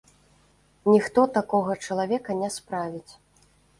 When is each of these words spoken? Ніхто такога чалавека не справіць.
Ніхто 0.93 1.25
такога 1.35 1.75
чалавека 1.89 2.31
не 2.41 2.49
справіць. 2.57 3.11